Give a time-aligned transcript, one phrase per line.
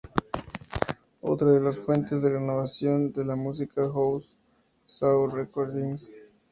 [1.21, 4.29] Otra de las fuentes de renovación de la música house
[4.85, 6.09] fue "Saw Recordings".